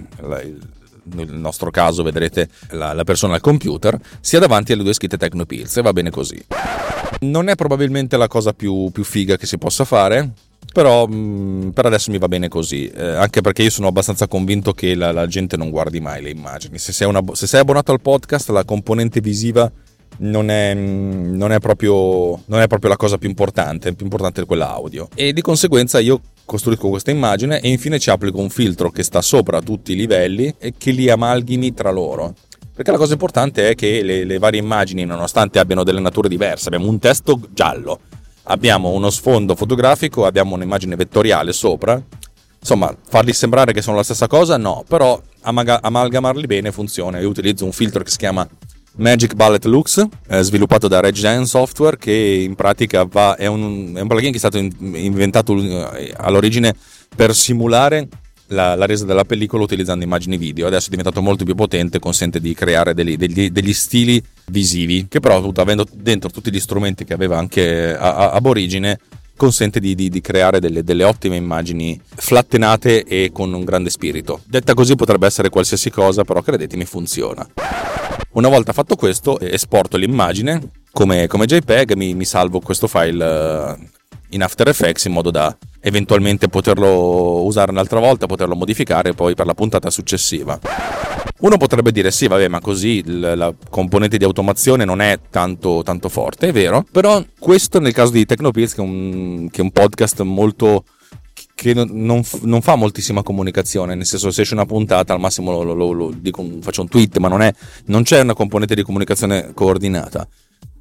nel 1.13 1.33
nostro 1.33 1.71
caso 1.71 2.03
vedrete 2.03 2.47
la, 2.69 2.93
la, 2.93 3.03
persona 3.03 3.35
al 3.35 3.41
computer, 3.41 3.99
sia 4.21 4.39
davanti 4.39 4.71
alle 4.71 4.83
due 4.83 4.93
scritte 4.93 5.17
Techno 5.17 5.45
Pills 5.45 5.75
e 5.75 5.81
va 5.81 5.91
bene 5.91 6.09
così. 6.09 6.41
Non 7.19 7.49
è 7.49 7.55
probabilmente 7.55 8.15
la 8.15 8.29
cosa 8.29 8.53
più, 8.53 8.91
più 8.91 9.03
figa 9.03 9.35
che 9.35 9.45
si 9.45 9.57
possa 9.57 9.83
fare, 9.83 10.31
però 10.71 11.05
mh, 11.07 11.15
mm, 11.15 11.69
per 11.69 11.85
adesso 11.85 12.11
mi 12.11 12.17
va 12.17 12.27
bene 12.27 12.47
così, 12.47 12.87
eh, 12.87 13.03
anche 13.03 13.41
perché 13.41 13.63
io 13.63 13.69
sono 13.69 13.87
abbastanza 13.87 14.27
convinto 14.27 14.73
che 14.73 14.95
la, 14.95 15.11
la 15.11 15.27
gente 15.27 15.57
non 15.57 15.69
guardi 15.69 15.99
mai 15.99 16.21
le 16.21 16.29
immagini. 16.29 16.77
Se 16.77 16.91
sei, 16.91 17.07
una, 17.07 17.21
se 17.33 17.47
sei, 17.47 17.61
abbonato 17.61 17.91
al 17.91 18.01
podcast, 18.01 18.49
la 18.49 18.63
componente 18.63 19.21
visiva 19.21 19.71
non 20.17 20.49
è, 20.49 20.73
mm, 20.73 21.35
non, 21.35 21.51
è 21.51 21.59
proprio, 21.59 22.41
non 22.45 22.61
è, 22.61 22.67
proprio, 22.67 22.89
la 22.89 22.97
cosa 22.97 23.17
più 23.17 23.29
importante, 23.29 23.93
più 23.93 24.05
importante 24.05 24.41
è 24.41 24.45
quella 24.45 24.71
audio. 24.71 25.07
E 25.15 25.33
di 25.33 25.41
conseguenza 25.41 25.99
io 25.99 26.21
costruisco 26.45 26.89
questa 26.89 27.11
immagine 27.11 27.59
e 27.59 27.69
infine 27.69 27.97
ci 27.99 28.09
applico 28.09 28.39
un 28.39 28.49
filtro 28.49 28.91
che 28.91 29.03
sta 29.03 29.21
sopra 29.21 29.61
tutti 29.61 29.93
i 29.93 29.95
livelli 29.95 30.53
e 30.59 30.73
che 30.77 30.91
li 30.91 31.09
amalgami 31.09 31.73
tra 31.73 31.91
loro. 31.91 32.33
Perché 32.75 32.91
la 32.91 32.97
cosa 32.97 33.13
importante 33.13 33.69
è 33.69 33.75
che 33.75 34.03
le, 34.03 34.25
le 34.25 34.37
varie 34.37 34.59
immagini, 34.59 35.05
nonostante 35.05 35.59
abbiano 35.59 35.83
delle 35.83 36.01
nature 36.01 36.27
diverse, 36.27 36.67
abbiamo 36.67 36.89
un 36.89 36.99
testo 36.99 37.39
giallo, 37.53 38.01
abbiamo 38.45 38.89
uno 38.89 39.09
sfondo 39.09 39.55
fotografico, 39.55 40.25
abbiamo 40.25 40.55
un'immagine 40.55 40.95
vettoriale 40.95 41.53
sopra. 41.53 42.01
Insomma, 42.59 42.95
farli 43.07 43.31
sembrare 43.31 43.73
che 43.73 43.81
sono 43.81 43.97
la 43.97 44.03
stessa 44.03 44.27
cosa, 44.27 44.57
no, 44.57 44.83
però 44.87 45.21
amaga- 45.41 45.81
amalgamarli 45.81 46.47
bene 46.47 46.71
funziona. 46.71 47.19
Io 47.19 47.29
utilizzo 47.29 47.65
un 47.65 47.71
filtro 47.71 48.03
che 48.03 48.09
si 48.09 48.17
chiama 48.17 48.47
Magic 48.97 49.35
Bullet 49.35 49.65
Lux, 49.65 50.03
eh, 50.27 50.41
sviluppato 50.41 50.87
da 50.87 50.99
RegGen 50.99 51.45
Software, 51.45 51.97
che 51.97 52.11
in 52.11 52.55
pratica 52.55 53.03
va, 53.03 53.35
è, 53.35 53.45
un, 53.45 53.93
è 53.95 53.99
un 53.99 54.07
plugin 54.07 54.31
che 54.31 54.37
è 54.37 54.39
stato 54.39 54.57
in, 54.57 54.71
inventato 54.79 55.55
eh, 55.55 56.13
all'origine 56.17 56.73
per 57.15 57.35
simulare 57.35 58.07
la, 58.47 58.75
la, 58.75 58.85
resa 58.85 59.05
della 59.05 59.23
pellicola 59.23 59.63
utilizzando 59.63 60.03
immagini 60.03 60.37
video. 60.37 60.67
Adesso 60.67 60.87
è 60.87 60.89
diventato 60.89 61.21
molto 61.21 61.43
più 61.45 61.55
potente, 61.55 61.99
consente 61.99 62.39
di 62.39 62.53
creare 62.53 62.93
degli, 62.93 63.17
degli, 63.17 63.49
degli 63.49 63.73
stili 63.73 64.23
visivi, 64.47 65.07
che 65.09 65.19
però 65.19 65.51
avendo 65.55 65.85
dentro 65.91 66.29
tutti 66.29 66.51
gli 66.51 66.59
strumenti 66.59 67.05
che 67.05 67.13
aveva 67.13 67.37
anche 67.37 67.95
a, 67.95 68.15
a, 68.15 68.31
ab 68.31 68.45
origine, 68.45 68.99
consente 69.35 69.79
di, 69.79 69.95
di, 69.95 70.09
di 70.09 70.21
creare 70.21 70.59
delle, 70.59 70.83
delle, 70.83 71.03
ottime 71.03 71.35
immagini 71.35 71.99
flattenate 72.03 73.03
e 73.03 73.31
con 73.33 73.53
un 73.53 73.63
grande 73.63 73.89
spirito. 73.89 74.41
Detta 74.45 74.73
così 74.73 74.95
potrebbe 74.95 75.27
essere 75.27 75.49
qualsiasi 75.49 75.89
cosa, 75.89 76.23
però 76.23 76.41
credetemi 76.41 76.85
funziona. 76.85 77.47
Una 78.31 78.49
volta 78.49 78.73
fatto 78.73 78.95
questo, 78.95 79.39
esporto 79.39 79.97
l'immagine 79.97 80.61
come, 80.91 81.27
come 81.27 81.45
JPEG, 81.45 81.93
mi, 81.93 82.13
mi 82.13 82.25
salvo 82.25 82.59
questo 82.59 82.87
file 82.87 83.93
in 84.35 84.43
After 84.43 84.67
Effects 84.67 85.05
in 85.05 85.13
modo 85.13 85.31
da 85.31 85.55
eventualmente 85.81 86.47
poterlo 86.47 87.43
usare 87.43 87.71
un'altra 87.71 87.99
volta, 87.99 88.25
poterlo 88.27 88.55
modificare 88.55 89.13
poi 89.13 89.33
per 89.33 89.45
la 89.45 89.53
puntata 89.53 89.89
successiva. 89.89 90.59
Uno 91.39 91.57
potrebbe 91.57 91.91
dire 91.91 92.11
sì, 92.11 92.27
vabbè, 92.27 92.47
ma 92.47 92.59
così 92.59 93.03
la 93.05 93.53
componente 93.69 94.17
di 94.17 94.23
automazione 94.23 94.85
non 94.85 95.01
è 95.01 95.19
tanto, 95.29 95.81
tanto 95.83 96.09
forte, 96.09 96.49
è 96.49 96.51
vero, 96.51 96.85
però 96.89 97.23
questo 97.39 97.79
nel 97.79 97.93
caso 97.93 98.11
di 98.11 98.25
Tecnopills, 98.25 98.73
che 98.73 98.83
che 99.51 99.61
è 99.61 99.63
un 99.63 99.71
podcast 99.71 100.21
molto 100.21 100.85
che 101.53 101.73
non, 101.73 102.23
non, 102.41 102.61
fa 102.61 102.75
moltissima 102.75 103.23
comunicazione, 103.23 103.95
nel 103.95 104.05
senso 104.05 104.31
se 104.31 104.41
esce 104.41 104.53
una 104.53 104.65
puntata 104.65 105.13
al 105.13 105.19
massimo 105.19 105.63
lo, 105.63 105.73
lo, 105.73 105.91
lo 105.91 106.13
dico, 106.15 106.45
faccio 106.61 106.81
un 106.81 106.89
tweet, 106.89 107.17
ma 107.17 107.27
non, 107.27 107.41
è, 107.41 107.53
non 107.85 108.03
c'è 108.03 108.21
una 108.21 108.33
componente 108.33 108.75
di 108.75 108.83
comunicazione 108.83 109.51
coordinata. 109.53 110.27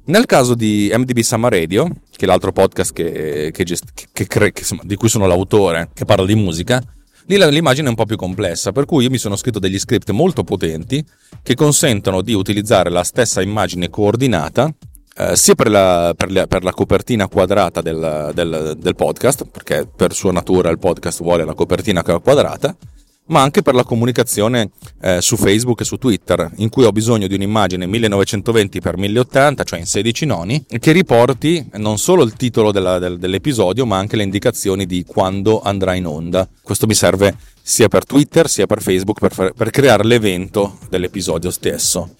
Nel 0.07 0.25
caso 0.25 0.53
di 0.53 0.91
MDB 0.93 1.19
Summer 1.19 1.51
Radio, 1.51 1.89
che 2.15 2.25
è 2.25 2.27
l'altro 2.27 2.51
podcast 2.51 2.93
che, 2.93 3.51
che, 3.53 3.63
che, 3.63 4.27
che 4.27 4.53
insomma, 4.57 4.81
di 4.83 4.95
cui 4.95 5.09
sono 5.09 5.27
l'autore, 5.27 5.89
che 5.93 6.05
parla 6.05 6.25
di 6.25 6.35
musica, 6.35 6.81
lì 7.27 7.37
l'immagine 7.37 7.87
è 7.87 7.89
un 7.89 7.95
po' 7.95 8.05
più 8.05 8.15
complessa, 8.15 8.71
per 8.71 8.85
cui 8.85 9.03
io 9.03 9.09
mi 9.09 9.17
sono 9.17 9.35
scritto 9.35 9.59
degli 9.59 9.79
script 9.79 10.11
molto 10.11 10.43
potenti 10.43 11.03
che 11.43 11.55
consentono 11.55 12.21
di 12.21 12.33
utilizzare 12.33 12.89
la 12.89 13.03
stessa 13.03 13.41
immagine 13.41 13.89
coordinata 13.89 14.73
eh, 15.17 15.35
sia 15.35 15.55
per 15.55 15.69
la, 15.69 16.13
per, 16.15 16.31
la, 16.31 16.45
per 16.45 16.63
la, 16.63 16.71
copertina 16.71 17.27
quadrata 17.27 17.81
del, 17.81 18.31
del, 18.33 18.75
del, 18.77 18.95
podcast, 18.95 19.45
perché 19.45 19.87
per 19.87 20.13
sua 20.13 20.31
natura 20.31 20.69
il 20.69 20.77
podcast 20.77 21.21
vuole 21.21 21.45
la 21.45 21.53
copertina 21.53 22.03
quadrata, 22.03 22.75
ma 23.27 23.41
anche 23.41 23.61
per 23.61 23.73
la 23.73 23.83
comunicazione 23.83 24.69
eh, 25.01 25.21
su 25.21 25.35
Facebook 25.35 25.81
e 25.81 25.85
su 25.85 25.97
Twitter, 25.97 26.51
in 26.57 26.69
cui 26.69 26.83
ho 26.83 26.91
bisogno 26.91 27.27
di 27.27 27.35
un'immagine 27.35 27.85
1920x1080, 27.85 29.63
cioè 29.63 29.79
in 29.79 29.85
16 29.85 30.25
noni, 30.25 30.65
che 30.79 30.91
riporti 30.91 31.67
non 31.73 31.97
solo 31.97 32.23
il 32.23 32.33
titolo 32.33 32.71
della, 32.71 32.99
del, 32.99 33.17
dell'episodio, 33.17 33.85
ma 33.85 33.97
anche 33.97 34.15
le 34.15 34.23
indicazioni 34.23 34.85
di 34.85 35.03
quando 35.05 35.61
andrà 35.61 35.95
in 35.95 36.05
onda. 36.05 36.47
Questo 36.61 36.85
mi 36.85 36.93
serve 36.93 37.35
sia 37.67 37.87
per 37.87 38.05
Twitter 38.05 38.47
sia 38.47 38.67
per 38.67 38.79
Facebook 38.79 39.19
per, 39.19 39.53
per 39.53 39.69
creare 39.71 40.03
l'evento 40.03 40.77
dell'episodio 40.87 41.49
stesso. 41.49 42.11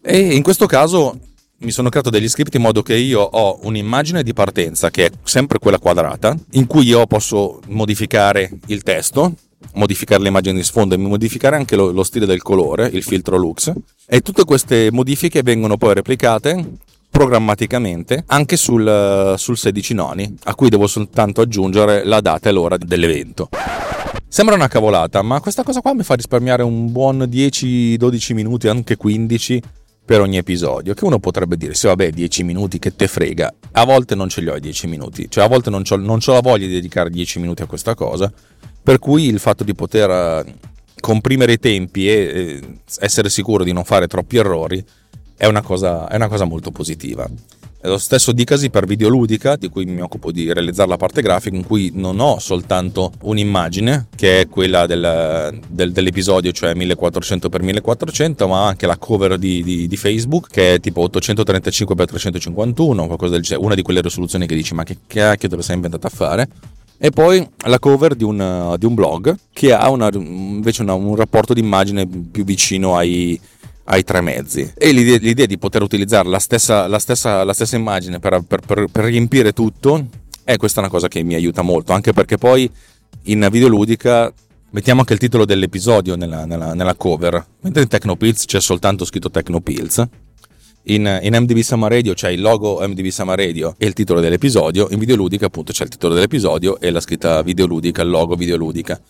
E 0.00 0.34
in 0.34 0.42
questo 0.42 0.64
caso 0.64 1.18
mi 1.58 1.70
sono 1.70 1.88
creato 1.88 2.10
degli 2.10 2.28
script 2.28 2.54
in 2.54 2.62
modo 2.62 2.82
che 2.82 2.94
io 2.94 3.20
ho 3.20 3.58
un'immagine 3.62 4.22
di 4.22 4.32
partenza 4.32 4.90
che 4.90 5.06
è 5.06 5.10
sempre 5.24 5.58
quella 5.58 5.78
quadrata, 5.78 6.34
in 6.52 6.66
cui 6.66 6.86
io 6.86 7.06
posso 7.06 7.60
modificare 7.66 8.50
il 8.66 8.82
testo, 8.82 9.34
modificare 9.76 10.22
l'immagine 10.22 10.56
di 10.56 10.64
sfondo 10.64 10.94
e 10.94 10.98
modificare 10.98 11.56
anche 11.56 11.76
lo, 11.76 11.90
lo 11.92 12.02
stile 12.02 12.26
del 12.26 12.42
colore, 12.42 12.88
il 12.92 13.02
filtro 13.02 13.36
Lux. 13.36 13.72
E 14.06 14.20
tutte 14.20 14.44
queste 14.44 14.90
modifiche 14.90 15.42
vengono 15.42 15.76
poi 15.76 15.94
replicate 15.94 16.78
programmaticamente 17.08 18.24
anche 18.26 18.56
sul, 18.56 19.34
sul 19.38 19.56
16 19.56 19.94
noni, 19.94 20.36
a 20.44 20.54
cui 20.54 20.68
devo 20.68 20.86
soltanto 20.86 21.40
aggiungere 21.40 22.04
la 22.04 22.20
data 22.20 22.48
e 22.48 22.52
l'ora 22.52 22.76
dell'evento. 22.76 23.48
Sembra 24.28 24.54
una 24.54 24.68
cavolata, 24.68 25.22
ma 25.22 25.40
questa 25.40 25.62
cosa 25.62 25.80
qua 25.80 25.94
mi 25.94 26.02
fa 26.02 26.14
risparmiare 26.14 26.62
un 26.62 26.92
buon 26.92 27.20
10-12 27.20 28.34
minuti, 28.34 28.68
anche 28.68 28.96
15 28.96 29.62
per 30.04 30.20
ogni 30.20 30.36
episodio, 30.36 30.94
che 30.94 31.04
uno 31.04 31.18
potrebbe 31.18 31.56
dire, 31.56 31.74
sì 31.74 31.86
vabbè 31.86 32.10
10 32.10 32.44
minuti 32.44 32.78
che 32.78 32.94
te 32.94 33.08
frega, 33.08 33.52
a 33.72 33.84
volte 33.84 34.14
non 34.14 34.28
ce 34.28 34.40
li 34.40 34.48
ho 34.48 34.54
i 34.54 34.60
10 34.60 34.86
minuti, 34.86 35.26
cioè 35.28 35.44
a 35.44 35.48
volte 35.48 35.68
non 35.68 35.82
ho 35.88 36.32
la 36.32 36.40
voglia 36.40 36.66
di 36.66 36.74
dedicare 36.74 37.10
10 37.10 37.40
minuti 37.40 37.62
a 37.62 37.66
questa 37.66 37.94
cosa, 37.94 38.32
per 38.86 39.00
cui 39.00 39.26
il 39.26 39.40
fatto 39.40 39.64
di 39.64 39.74
poter 39.74 40.08
eh, 40.08 40.54
comprimere 41.00 41.54
i 41.54 41.58
tempi 41.58 42.08
e 42.08 42.60
essere 43.00 43.28
sicuro 43.30 43.64
di 43.64 43.72
non 43.72 43.82
fare 43.82 44.06
troppi 44.06 44.36
errori 44.36 44.84
è 45.36 45.46
una 45.46 45.60
cosa, 45.60 46.06
è 46.06 46.14
una 46.14 46.28
cosa 46.28 46.44
molto 46.44 46.70
positiva. 46.70 47.28
Lo 47.80 47.98
stesso 47.98 48.30
dicasi 48.30 48.70
per 48.70 48.86
Videoludica, 48.86 49.56
di 49.56 49.70
cui 49.70 49.86
mi 49.86 50.00
occupo 50.00 50.30
di 50.30 50.52
realizzare 50.52 50.88
la 50.88 50.96
parte 50.96 51.20
grafica, 51.20 51.56
in 51.56 51.66
cui 51.66 51.90
non 51.94 52.20
ho 52.20 52.38
soltanto 52.38 53.12
un'immagine, 53.22 54.06
che 54.14 54.42
è 54.42 54.48
quella 54.48 54.86
del, 54.86 55.58
del, 55.68 55.90
dell'episodio, 55.90 56.52
cioè 56.52 56.72
1400x1400, 56.74 58.46
ma 58.46 58.68
anche 58.68 58.86
la 58.86 58.98
cover 58.98 59.36
di, 59.36 59.64
di, 59.64 59.88
di 59.88 59.96
Facebook, 59.96 60.48
che 60.48 60.74
è 60.74 60.80
tipo 60.80 61.04
835x351, 61.04 63.06
qualcosa 63.06 63.32
del 63.32 63.42
genere, 63.42 63.64
una 63.64 63.74
di 63.74 63.82
quelle 63.82 64.00
risoluzioni 64.00 64.46
che 64.46 64.54
dici 64.54 64.74
ma 64.74 64.84
che 64.84 64.98
cacchio 65.08 65.48
te 65.48 65.56
lo 65.56 65.62
sei 65.62 65.74
inventato 65.74 66.06
a 66.06 66.10
fare? 66.10 66.48
E 66.98 67.10
poi 67.10 67.46
la 67.66 67.78
cover 67.78 68.14
di 68.14 68.24
un, 68.24 68.74
di 68.78 68.86
un 68.86 68.94
blog 68.94 69.36
che 69.52 69.72
ha 69.72 69.88
una, 69.90 70.08
invece 70.12 70.82
una, 70.82 70.94
un 70.94 71.14
rapporto 71.14 71.52
di 71.52 71.60
immagine 71.60 72.06
più 72.06 72.44
vicino 72.44 72.96
ai, 72.96 73.38
ai 73.84 74.04
tre 74.04 74.20
mezzi. 74.20 74.72
E 74.76 74.92
l'idea, 74.92 75.18
l'idea 75.18 75.46
di 75.46 75.58
poter 75.58 75.82
utilizzare 75.82 76.28
la 76.28 76.38
stessa, 76.38 76.86
la 76.86 76.98
stessa, 76.98 77.44
la 77.44 77.52
stessa 77.52 77.76
immagine 77.76 78.18
per, 78.18 78.42
per, 78.46 78.60
per, 78.60 78.86
per, 78.90 79.04
riempire 79.04 79.52
tutto, 79.52 80.06
è 80.44 80.56
questa 80.56 80.80
una 80.80 80.88
cosa 80.88 81.08
che 81.08 81.22
mi 81.22 81.34
aiuta 81.34 81.62
molto, 81.62 81.92
anche 81.92 82.12
perché 82.12 82.38
poi 82.38 82.70
in 83.24 83.46
videoludica 83.50 84.32
mettiamo 84.70 85.00
anche 85.00 85.12
il 85.12 85.18
titolo 85.18 85.44
dell'episodio 85.44 86.16
nella, 86.16 86.44
nella, 86.44 86.74
nella 86.74 86.94
cover, 86.94 87.44
mentre 87.60 87.82
in 87.82 87.88
Tecnopills 87.88 88.44
c'è 88.44 88.60
soltanto 88.60 89.04
scritto 89.04 89.30
Tecnopills. 89.30 90.06
In, 90.88 91.18
in, 91.22 91.34
MDB 91.34 91.58
Summer 91.60 91.90
Radio 91.90 92.14
c'è 92.14 92.28
il 92.28 92.40
logo 92.40 92.78
MDB 92.80 93.08
Summer 93.08 93.36
Radio 93.36 93.74
e 93.76 93.86
il 93.86 93.92
titolo 93.92 94.20
dell'episodio, 94.20 94.86
in 94.90 95.00
videoludica 95.00 95.46
appunto 95.46 95.72
c'è 95.72 95.82
il 95.82 95.88
titolo 95.88 96.14
dell'episodio 96.14 96.78
e 96.78 96.90
la 96.90 97.00
scritta 97.00 97.42
videoludica, 97.42 98.02
il 98.02 98.08
logo 98.08 98.36
videoludica. 98.36 99.00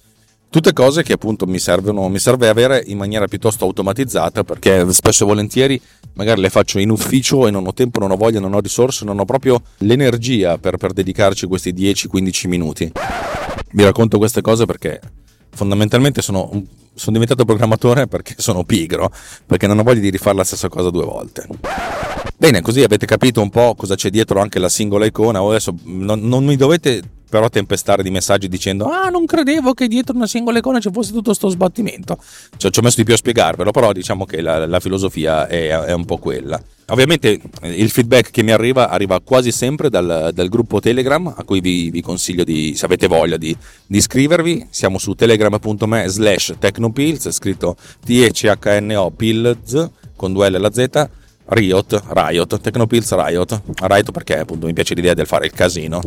Tutte 0.48 0.72
cose 0.72 1.02
che 1.02 1.12
appunto 1.12 1.44
mi 1.44 1.58
servono, 1.58 2.08
mi 2.08 2.18
serve 2.18 2.48
avere 2.48 2.82
in 2.86 2.96
maniera 2.96 3.26
piuttosto 3.26 3.66
automatizzata 3.66 4.42
perché 4.42 4.90
spesso 4.90 5.24
e 5.24 5.26
volentieri 5.26 5.78
magari 6.14 6.40
le 6.40 6.48
faccio 6.48 6.78
in 6.78 6.88
ufficio 6.88 7.46
e 7.46 7.50
non 7.50 7.66
ho 7.66 7.74
tempo, 7.74 7.98
non 7.98 8.10
ho 8.10 8.16
voglia, 8.16 8.40
non 8.40 8.54
ho 8.54 8.60
risorse, 8.60 9.04
non 9.04 9.18
ho 9.18 9.26
proprio 9.26 9.60
l'energia 9.78 10.56
per, 10.56 10.78
per 10.78 10.94
dedicarci 10.94 11.46
questi 11.46 11.74
10-15 11.74 12.48
minuti. 12.48 12.90
Vi 13.72 13.84
racconto 13.84 14.16
queste 14.16 14.40
cose 14.40 14.64
perché 14.64 14.98
fondamentalmente 15.56 16.22
sono, 16.22 16.48
sono, 16.94 17.12
diventato 17.12 17.44
programmatore 17.44 18.06
perché 18.06 18.34
sono 18.38 18.62
pigro, 18.62 19.10
perché 19.44 19.66
non 19.66 19.78
ho 19.78 19.82
voglia 19.82 20.00
di 20.00 20.10
rifare 20.10 20.36
la 20.36 20.44
stessa 20.44 20.68
cosa 20.68 20.90
due 20.90 21.04
volte. 21.04 21.48
Bene, 22.36 22.60
così 22.60 22.82
avete 22.82 23.06
capito 23.06 23.40
un 23.40 23.50
po' 23.50 23.74
cosa 23.74 23.96
c'è 23.96 24.10
dietro 24.10 24.40
anche 24.40 24.58
la 24.58 24.68
singola 24.68 25.06
icona. 25.06 25.40
Adesso 25.40 25.74
non, 25.84 26.20
non 26.20 26.44
mi 26.44 26.56
dovete 26.56 27.02
però 27.28 27.48
tempestare 27.48 28.02
di 28.02 28.10
messaggi 28.10 28.48
dicendo 28.48 28.86
ah 28.86 29.08
non 29.08 29.26
credevo 29.26 29.74
che 29.74 29.88
dietro 29.88 30.14
una 30.14 30.26
singola 30.26 30.58
icona 30.58 30.80
ci 30.80 30.90
fosse 30.92 31.10
tutto 31.10 31.24
questo 31.24 31.48
sbattimento. 31.48 32.18
Ci 32.56 32.66
ho 32.66 32.82
messo 32.82 32.96
di 32.96 33.04
più 33.04 33.14
a 33.14 33.16
spiegarvelo 33.16 33.70
però 33.70 33.92
diciamo 33.92 34.24
che 34.24 34.40
la, 34.40 34.66
la 34.66 34.80
filosofia 34.80 35.46
è, 35.46 35.68
è, 35.68 35.92
un 35.92 36.04
po' 36.04 36.18
quella. 36.18 36.60
Ovviamente 36.88 37.40
il 37.62 37.90
feedback 37.90 38.30
che 38.30 38.42
mi 38.42 38.52
arriva 38.52 38.88
arriva 38.88 39.20
quasi 39.20 39.50
sempre 39.50 39.90
dal, 39.90 40.30
dal 40.32 40.48
gruppo 40.48 40.78
telegram 40.80 41.32
a 41.36 41.42
cui 41.44 41.60
vi, 41.60 41.90
vi, 41.90 42.00
consiglio 42.00 42.44
di 42.44 42.74
se 42.76 42.84
avete 42.84 43.08
voglia 43.08 43.36
di, 43.36 43.56
di 43.86 43.98
iscrivervi. 43.98 44.68
Siamo 44.70 44.98
su 44.98 45.14
telegram.me 45.14 46.08
slash 46.08 46.54
technopills 46.58 47.30
scritto 47.30 47.76
t-e-c-h-n-o 48.04 49.10
pills 49.10 49.90
con 50.14 50.32
due 50.32 50.48
L 50.48 50.54
e 50.54 50.58
la 50.58 50.70
Z 50.72 51.08
Riot, 51.48 52.02
Riot, 52.08 52.60
Technopills 52.60 53.14
Riot. 53.14 53.62
Riot 53.80 54.10
perché 54.10 54.38
appunto 54.38 54.66
mi 54.66 54.72
piace 54.72 54.94
l'idea 54.94 55.14
del 55.14 55.26
fare 55.26 55.46
il 55.46 55.52
casino. 55.52 56.00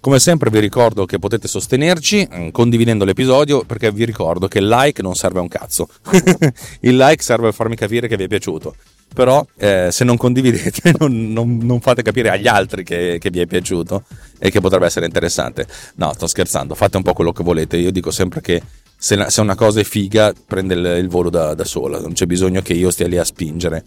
Come 0.00 0.18
sempre 0.18 0.50
vi 0.50 0.60
ricordo 0.60 1.06
che 1.06 1.18
potete 1.18 1.48
sostenerci 1.48 2.28
mm, 2.30 2.48
condividendo 2.50 3.04
l'episodio 3.04 3.64
perché 3.64 3.90
vi 3.90 4.04
ricordo 4.04 4.48
che 4.48 4.58
il 4.58 4.68
like 4.68 5.00
non 5.00 5.14
serve 5.14 5.38
a 5.38 5.42
un 5.42 5.48
cazzo. 5.48 5.88
il 6.80 6.96
like 6.96 7.22
serve 7.22 7.48
a 7.48 7.52
farmi 7.52 7.74
capire 7.74 8.06
che 8.06 8.16
vi 8.16 8.24
è 8.24 8.28
piaciuto. 8.28 8.74
Però 9.14 9.46
eh, 9.56 9.88
se 9.90 10.04
non 10.04 10.16
condividete 10.16 10.94
non, 10.98 11.32
non, 11.32 11.58
non, 11.62 11.80
fate 11.80 12.02
capire 12.02 12.30
agli 12.30 12.48
altri 12.48 12.84
che, 12.84 13.18
che 13.20 13.30
vi 13.30 13.40
è 13.40 13.46
piaciuto 13.46 14.04
e 14.38 14.50
che 14.50 14.60
potrebbe 14.60 14.86
essere 14.86 15.06
interessante. 15.06 15.66
No, 15.94 16.12
sto 16.12 16.26
scherzando, 16.26 16.74
fate 16.74 16.96
un 16.96 17.02
po' 17.02 17.12
quello 17.12 17.32
che 17.32 17.42
volete. 17.42 17.76
Io 17.76 17.90
dico 17.90 18.10
sempre 18.10 18.40
che 18.40 18.62
se, 18.96 19.24
se 19.28 19.40
una 19.40 19.54
cosa 19.54 19.80
è 19.80 19.84
figa 19.84 20.32
prende 20.46 20.74
il, 20.74 20.84
il 21.00 21.08
volo 21.08 21.30
da, 21.30 21.54
da 21.54 21.64
sola, 21.64 22.00
non 22.00 22.12
c'è 22.12 22.26
bisogno 22.26 22.62
che 22.62 22.72
io 22.72 22.90
stia 22.90 23.06
lì 23.06 23.18
a 23.18 23.24
spingere. 23.24 23.84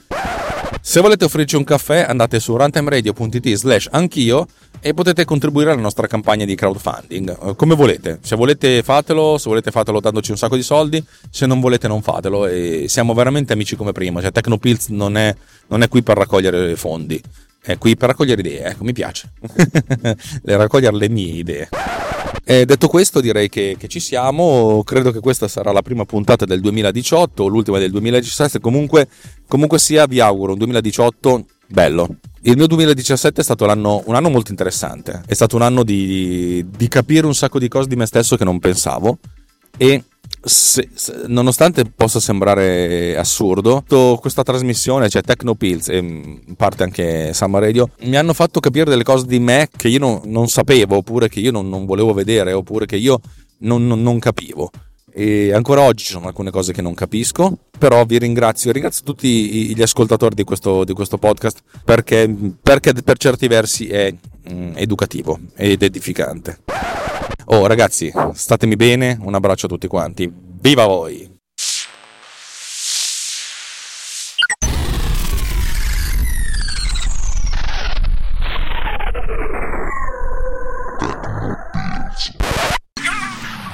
Se 0.82 1.02
volete 1.02 1.26
offrirci 1.26 1.56
un 1.56 1.64
caffè 1.64 2.06
andate 2.08 2.40
su 2.40 2.56
runtimeradio.it 2.56 3.54
slash 3.56 3.90
anch'io 3.92 4.48
e 4.80 4.94
potete 4.94 5.26
contribuire 5.26 5.72
alla 5.72 5.82
nostra 5.82 6.08
campagna 6.08 6.46
di 6.46 6.56
crowdfunding. 6.56 7.38
Eh, 7.50 7.56
come 7.56 7.76
volete. 7.76 8.20
Se 8.22 8.36
volete 8.36 8.84
fatelo. 8.84 9.38
Se 9.38 9.50
volete 9.50 9.72
fatelo 9.72 10.00
dandoci 10.00 10.32
un 10.32 10.38
sacco 10.38 10.56
di 10.56 10.64
soldi. 10.64 11.04
Se 11.30 11.46
non 11.46 11.60
volete 11.60 11.88
non 11.88 12.02
fatelo. 12.02 12.48
E 12.48 12.86
siamo 12.88 13.14
veramente 13.14 13.54
amici 13.54 13.76
come 13.76 13.92
prima. 13.92 14.22
Cioè 14.22 14.32
Tecnopills 14.32 14.88
non 14.90 15.18
è, 15.18 15.36
non 15.68 15.82
è 15.82 15.90
qui 15.90 16.04
per 16.04 16.18
raccogliere 16.18 16.76
fondi. 16.76 17.22
È 17.62 17.78
qui 17.78 17.98
per 17.98 18.10
raccogliere 18.10 18.40
idee 18.40 18.64
ecco 18.64 18.84
mi 18.86 18.94
piace. 18.94 19.32
Raccogliere 20.46 20.96
le 20.96 21.10
mie 21.10 21.34
idee 21.34 21.70
e 22.50 22.64
detto 22.66 22.88
questo 22.88 23.20
direi 23.20 23.50
che, 23.50 23.76
che, 23.78 23.90
ci 23.90 24.00
siamo, 24.00 24.82
credo 24.86 25.12
che 25.12 25.20
questa 25.20 25.50
sarà 25.50 25.74
la 25.74 25.82
prima 25.82 26.06
puntata 26.06 26.46
del 26.46 26.62
2018, 26.62 27.46
l'ultima 27.48 27.78
del 27.78 27.92
2017, 27.92 28.62
comunque, 28.62 29.10
comunque 29.50 29.78
sia 29.80 30.06
vi 30.06 30.22
auguro 30.22 30.54
un 30.54 30.60
2018 30.60 31.46
bello. 31.68 32.08
Il 32.44 32.56
mio 32.56 32.68
2017 32.68 33.42
è 33.42 33.44
stato 33.44 33.66
un 33.66 34.16
anno 34.16 34.30
molto 34.30 34.52
interessante, 34.52 35.24
è 35.28 35.34
stato 35.34 35.58
un 35.58 35.62
anno 35.62 35.84
di, 35.84 36.66
di 36.70 36.88
capire 36.88 37.26
un 37.26 37.36
sacco 37.36 37.60
di 37.60 37.68
cose 37.68 37.90
di 37.90 37.98
me 37.98 38.06
stesso 38.06 38.38
che 38.38 38.46
non 38.46 38.60
pensavo 38.60 39.18
e 39.76 40.06
se, 40.48 40.90
se, 40.94 41.24
nonostante 41.28 41.84
possa 41.86 42.20
sembrare 42.20 43.18
assurdo, 43.18 43.84
questa 44.20 44.44
trasmissione, 44.44 45.10
cioè 45.10 45.22
Tecnopills 45.22 45.90
e 45.90 45.98
in 45.98 46.56
parte 46.56 46.84
anche 46.84 47.34
Summer 47.34 47.62
Radio, 47.62 47.90
mi 48.02 48.16
hanno 48.16 48.34
fatto 48.34 48.60
capire 48.60 48.90
delle 48.90 49.04
cose 49.04 49.26
di 49.26 49.40
me 49.40 49.68
che 49.76 49.90
io 49.90 50.00
non, 50.00 50.22
non 50.26 50.48
sapevo, 50.48 50.98
oppure 50.98 51.30
che 51.30 51.40
io 51.40 51.52
non, 51.52 51.70
non, 51.70 51.86
volevo 51.86 52.14
vedere, 52.14 52.54
oppure 52.54 52.86
che 52.86 52.96
io 52.96 53.20
non, 53.60 53.86
non 53.86 54.20
capivo. 54.20 54.72
E 55.14 55.52
ancora 55.52 55.82
oggi 55.82 56.04
ci 56.04 56.12
sono 56.12 56.28
alcune 56.28 56.52
cose 56.52 56.74
che 56.74 56.82
non 56.82 56.94
capisco, 56.94 57.58
però 57.78 58.06
vi 58.06 58.20
ringrazio, 58.20 58.72
ringrazio 58.72 59.04
tutti 59.04 59.74
gli 59.74 59.82
ascoltatori 59.82 60.36
di 60.36 60.44
questo, 60.44 60.84
di 60.84 60.94
questo 60.94 61.18
podcast 61.18 61.62
perché, 61.84 62.32
perché, 62.62 62.94
per 62.94 63.18
certi 63.18 63.48
versi 63.48 63.88
è 63.88 64.14
mm, 64.52 64.74
educativo 64.76 65.40
ed 65.56 65.82
edificante. 65.82 66.60
Oh 67.46 67.66
ragazzi, 67.68 68.12
statemi 68.34 68.76
bene, 68.76 69.18
un 69.22 69.34
abbraccio 69.34 69.66
a 69.66 69.70
tutti 69.70 69.88
quanti, 69.88 70.32
viva 70.34 70.86
voi! 70.86 71.36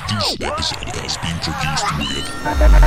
This 0.07 0.37
episode 0.41 0.95
has 0.95 1.17
been 1.17 1.37
produced 1.39 1.87
with 1.97 2.82